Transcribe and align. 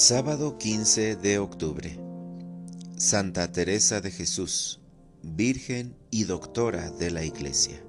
Sábado 0.00 0.58
15 0.58 1.16
de 1.16 1.40
octubre. 1.40 1.98
Santa 2.96 3.50
Teresa 3.50 4.00
de 4.00 4.12
Jesús, 4.12 4.78
Virgen 5.24 5.96
y 6.12 6.22
Doctora 6.22 6.92
de 6.92 7.10
la 7.10 7.24
Iglesia. 7.24 7.82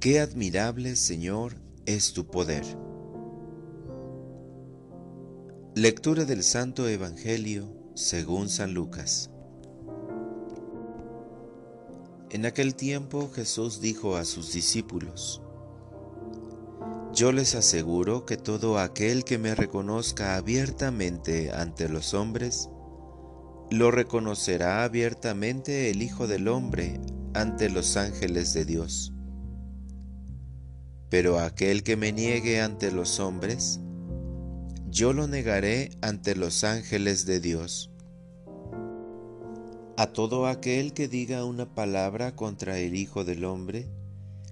Qué 0.00 0.20
admirable, 0.20 0.96
Señor, 0.96 1.54
es 1.86 2.12
tu 2.12 2.26
poder. 2.26 2.62
Lectura 5.74 6.26
del 6.26 6.42
Santo 6.42 6.86
Evangelio 6.86 7.72
según 7.94 8.50
San 8.50 8.74
Lucas. 8.74 9.30
En 12.28 12.44
aquel 12.44 12.74
tiempo 12.74 13.30
Jesús 13.34 13.80
dijo 13.80 14.18
a 14.18 14.26
sus 14.26 14.52
discípulos, 14.52 15.40
yo 17.14 17.30
les 17.30 17.54
aseguro 17.54 18.26
que 18.26 18.36
todo 18.36 18.78
aquel 18.78 19.22
que 19.22 19.38
me 19.38 19.54
reconozca 19.54 20.34
abiertamente 20.34 21.52
ante 21.52 21.88
los 21.88 22.12
hombres, 22.12 22.68
lo 23.70 23.92
reconocerá 23.92 24.82
abiertamente 24.82 25.90
el 25.90 26.02
Hijo 26.02 26.26
del 26.26 26.48
Hombre 26.48 27.00
ante 27.32 27.70
los 27.70 27.96
ángeles 27.96 28.52
de 28.52 28.64
Dios. 28.64 29.12
Pero 31.08 31.38
aquel 31.38 31.84
que 31.84 31.96
me 31.96 32.12
niegue 32.12 32.60
ante 32.60 32.90
los 32.90 33.20
hombres, 33.20 33.80
yo 34.88 35.12
lo 35.12 35.28
negaré 35.28 35.90
ante 36.02 36.34
los 36.34 36.64
ángeles 36.64 37.26
de 37.26 37.38
Dios. 37.38 37.92
A 39.96 40.08
todo 40.08 40.48
aquel 40.48 40.92
que 40.92 41.06
diga 41.06 41.44
una 41.44 41.72
palabra 41.72 42.34
contra 42.34 42.78
el 42.78 42.96
Hijo 42.96 43.24
del 43.24 43.44
Hombre, 43.44 43.86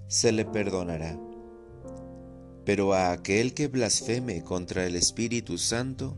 se 0.07 0.31
le 0.31 0.45
perdonará 0.45 1.19
pero 2.65 2.93
a 2.93 3.11
aquel 3.11 3.53
que 3.53 3.67
blasfeme 3.67 4.43
contra 4.43 4.85
el 4.85 4.95
Espíritu 4.95 5.57
Santo 5.57 6.15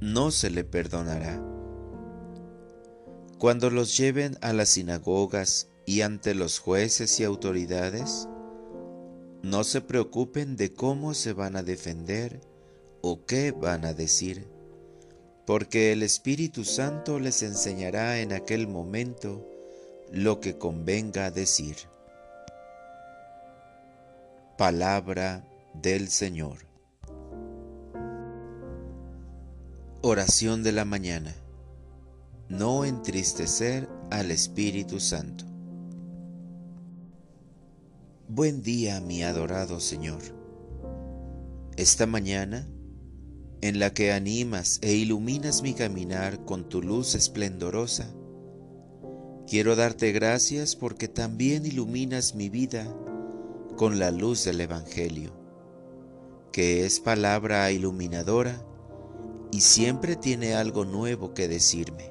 no 0.00 0.30
se 0.30 0.50
le 0.50 0.64
perdonará. 0.64 1.40
Cuando 3.38 3.70
los 3.70 3.96
lleven 3.96 4.36
a 4.40 4.52
las 4.52 4.70
sinagogas 4.70 5.68
y 5.84 6.00
ante 6.00 6.34
los 6.34 6.58
jueces 6.58 7.20
y 7.20 7.24
autoridades, 7.24 8.28
no 9.42 9.62
se 9.62 9.80
preocupen 9.80 10.56
de 10.56 10.72
cómo 10.72 11.14
se 11.14 11.32
van 11.32 11.54
a 11.54 11.62
defender 11.62 12.40
o 13.02 13.24
qué 13.24 13.52
van 13.52 13.84
a 13.84 13.92
decir, 13.92 14.48
porque 15.46 15.92
el 15.92 16.02
Espíritu 16.02 16.64
Santo 16.64 17.20
les 17.20 17.42
enseñará 17.42 18.18
en 18.20 18.32
aquel 18.32 18.66
momento 18.66 19.46
lo 20.10 20.40
que 20.40 20.58
convenga 20.58 21.30
decir. 21.30 21.76
Palabra 24.58 25.44
del 25.82 26.08
Señor. 26.08 26.58
Oración 30.02 30.62
de 30.62 30.72
la 30.72 30.84
mañana. 30.84 31.34
No 32.48 32.84
entristecer 32.84 33.88
al 34.10 34.30
Espíritu 34.30 35.00
Santo. 35.00 35.44
Buen 38.28 38.62
día, 38.62 39.00
mi 39.00 39.22
adorado 39.22 39.80
Señor. 39.80 40.22
Esta 41.76 42.06
mañana, 42.06 42.68
en 43.60 43.78
la 43.78 43.92
que 43.92 44.12
animas 44.12 44.78
e 44.82 44.94
iluminas 44.94 45.62
mi 45.62 45.74
caminar 45.74 46.44
con 46.44 46.68
tu 46.68 46.82
luz 46.82 47.14
esplendorosa, 47.14 48.12
quiero 49.46 49.76
darte 49.76 50.12
gracias 50.12 50.76
porque 50.76 51.08
también 51.08 51.66
iluminas 51.66 52.34
mi 52.34 52.48
vida 52.48 52.86
con 53.76 53.98
la 53.98 54.10
luz 54.10 54.44
del 54.44 54.60
Evangelio 54.60 55.45
que 56.56 56.86
es 56.86 57.00
palabra 57.00 57.70
iluminadora 57.70 58.64
y 59.52 59.60
siempre 59.60 60.16
tiene 60.16 60.54
algo 60.54 60.86
nuevo 60.86 61.34
que 61.34 61.48
decirme. 61.48 62.10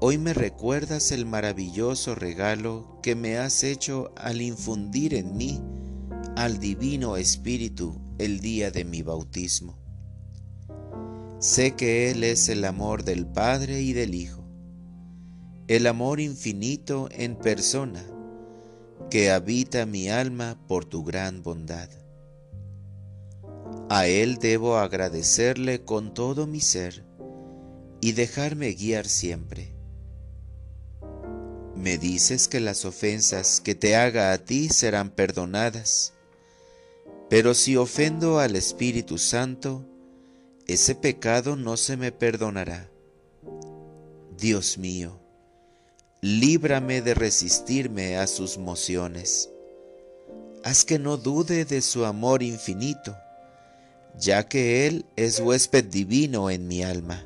Hoy 0.00 0.18
me 0.18 0.34
recuerdas 0.34 1.12
el 1.12 1.24
maravilloso 1.24 2.16
regalo 2.16 2.98
que 3.00 3.14
me 3.14 3.38
has 3.38 3.62
hecho 3.62 4.12
al 4.16 4.42
infundir 4.42 5.14
en 5.14 5.36
mí 5.36 5.62
al 6.34 6.58
Divino 6.58 7.16
Espíritu 7.16 7.96
el 8.18 8.40
día 8.40 8.72
de 8.72 8.84
mi 8.84 9.02
bautismo. 9.02 9.78
Sé 11.38 11.76
que 11.76 12.10
Él 12.10 12.24
es 12.24 12.48
el 12.48 12.64
amor 12.64 13.04
del 13.04 13.24
Padre 13.24 13.82
y 13.82 13.92
del 13.92 14.16
Hijo, 14.16 14.42
el 15.68 15.86
amor 15.86 16.18
infinito 16.18 17.08
en 17.12 17.36
persona 17.36 18.04
que 19.10 19.30
habita 19.30 19.86
mi 19.86 20.08
alma 20.08 20.58
por 20.66 20.84
tu 20.86 21.04
gran 21.04 21.44
bondad. 21.44 21.88
A 23.88 24.08
Él 24.08 24.38
debo 24.38 24.78
agradecerle 24.78 25.84
con 25.84 26.12
todo 26.12 26.48
mi 26.48 26.60
ser 26.60 27.04
y 28.00 28.12
dejarme 28.12 28.72
guiar 28.72 29.06
siempre. 29.06 29.76
Me 31.76 31.96
dices 31.96 32.48
que 32.48 32.58
las 32.58 32.84
ofensas 32.84 33.60
que 33.60 33.76
te 33.76 33.94
haga 33.94 34.32
a 34.32 34.38
ti 34.38 34.70
serán 34.70 35.10
perdonadas, 35.10 36.14
pero 37.30 37.54
si 37.54 37.76
ofendo 37.76 38.40
al 38.40 38.56
Espíritu 38.56 39.18
Santo, 39.18 39.84
ese 40.66 40.96
pecado 40.96 41.54
no 41.54 41.76
se 41.76 41.96
me 41.96 42.10
perdonará. 42.10 42.90
Dios 44.36 44.78
mío, 44.78 45.20
líbrame 46.20 47.02
de 47.02 47.14
resistirme 47.14 48.16
a 48.16 48.26
sus 48.26 48.58
mociones. 48.58 49.48
Haz 50.64 50.84
que 50.84 50.98
no 50.98 51.16
dude 51.16 51.64
de 51.64 51.80
su 51.82 52.04
amor 52.04 52.42
infinito 52.42 53.16
ya 54.18 54.48
que 54.48 54.86
Él 54.86 55.06
es 55.16 55.40
huésped 55.40 55.84
divino 55.84 56.50
en 56.50 56.66
mi 56.66 56.82
alma. 56.82 57.24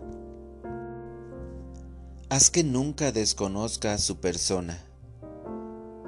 Haz 2.28 2.50
que 2.50 2.64
nunca 2.64 3.12
desconozca 3.12 3.98
su 3.98 4.20
persona, 4.20 4.78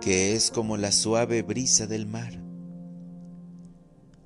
que 0.01 0.35
es 0.35 0.51
como 0.51 0.77
la 0.77 0.93
suave 0.93 1.43
brisa 1.43 1.87
del 1.87 2.07
mar. 2.07 2.41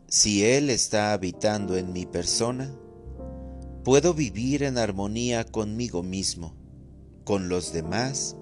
Si 0.08 0.44
Él 0.44 0.70
está 0.70 1.12
habitando 1.12 1.76
en 1.76 1.92
mi 1.92 2.06
persona, 2.06 2.74
puedo 3.84 4.14
vivir 4.14 4.62
en 4.62 4.78
armonía 4.78 5.44
conmigo 5.44 6.02
mismo, 6.02 6.54
con 7.24 7.48
los 7.48 7.72
demás 7.72 8.36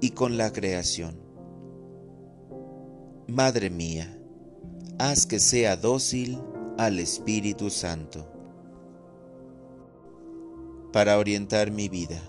y 0.00 0.10
con 0.10 0.36
la 0.38 0.52
creación. 0.52 1.20
Madre 3.26 3.68
mía, 3.68 4.18
haz 4.98 5.26
que 5.26 5.38
sea 5.38 5.76
dócil 5.76 6.40
al 6.78 7.00
Espíritu 7.00 7.70
Santo 7.70 8.24
para 10.92 11.18
orientar 11.18 11.72
mi 11.72 11.88
vida. 11.88 12.22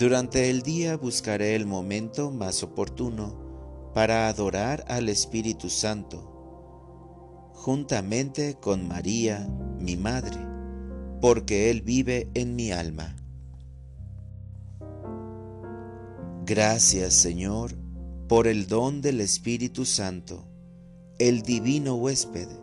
Durante 0.00 0.48
el 0.48 0.62
día 0.62 0.96
buscaré 0.96 1.54
el 1.54 1.66
momento 1.66 2.30
más 2.30 2.62
oportuno 2.62 3.90
para 3.92 4.28
adorar 4.28 4.86
al 4.88 5.10
Espíritu 5.10 5.68
Santo, 5.68 7.52
juntamente 7.52 8.54
con 8.54 8.88
María, 8.88 9.46
mi 9.78 9.98
Madre, 9.98 10.38
porque 11.20 11.70
Él 11.70 11.82
vive 11.82 12.30
en 12.32 12.56
mi 12.56 12.72
alma. 12.72 13.14
Gracias 16.46 17.12
Señor 17.12 17.74
por 18.26 18.46
el 18.46 18.66
don 18.66 19.02
del 19.02 19.20
Espíritu 19.20 19.84
Santo, 19.84 20.48
el 21.18 21.42
divino 21.42 21.96
huésped 21.96 22.61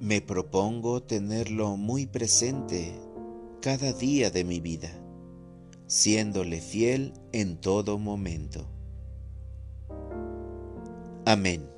me 0.00 0.20
propongo 0.20 1.02
tenerlo 1.02 1.76
muy 1.76 2.06
presente 2.06 2.94
cada 3.60 3.92
día 3.92 4.30
de 4.30 4.44
mi 4.44 4.60
vida, 4.60 4.90
siéndole 5.86 6.60
fiel 6.60 7.12
en 7.32 7.56
todo 7.56 7.98
momento. 7.98 8.66
Amén. 11.24 11.77